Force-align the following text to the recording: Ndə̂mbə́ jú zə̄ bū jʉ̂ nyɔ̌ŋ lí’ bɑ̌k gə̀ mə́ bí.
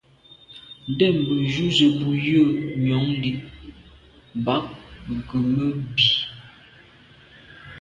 Ndə̂mbə́ 0.91 1.39
jú 1.51 1.65
zə̄ 1.75 1.89
bū 1.99 2.09
jʉ̂ 2.25 2.41
nyɔ̌ŋ 2.83 3.03
lí’ 3.21 3.31
bɑ̌k 4.45 4.63
gə̀ 5.27 5.39
mə́ 5.55 5.67
bí. 5.93 6.07